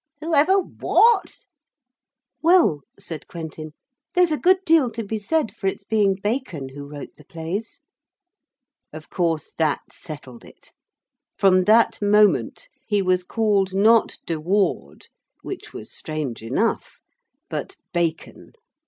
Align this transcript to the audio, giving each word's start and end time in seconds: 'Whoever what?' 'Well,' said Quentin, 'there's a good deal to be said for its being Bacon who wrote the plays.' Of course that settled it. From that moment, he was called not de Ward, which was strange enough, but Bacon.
'Whoever 0.19 0.57
what?' 0.57 1.45
'Well,' 2.41 2.81
said 2.97 3.27
Quentin, 3.27 3.73
'there's 4.15 4.31
a 4.31 4.37
good 4.39 4.65
deal 4.65 4.89
to 4.89 5.03
be 5.03 5.19
said 5.19 5.55
for 5.55 5.67
its 5.67 5.83
being 5.83 6.15
Bacon 6.15 6.69
who 6.69 6.85
wrote 6.87 7.15
the 7.17 7.23
plays.' 7.23 7.81
Of 8.91 9.11
course 9.11 9.53
that 9.59 9.81
settled 9.93 10.43
it. 10.43 10.71
From 11.37 11.65
that 11.65 12.01
moment, 12.01 12.67
he 12.87 13.03
was 13.03 13.23
called 13.23 13.75
not 13.75 14.17
de 14.25 14.39
Ward, 14.39 15.05
which 15.43 15.71
was 15.71 15.93
strange 15.93 16.41
enough, 16.41 16.99
but 17.47 17.75
Bacon. 17.93 18.53